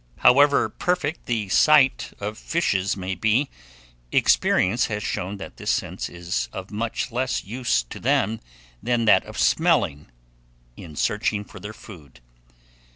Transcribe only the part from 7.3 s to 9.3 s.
use to them than that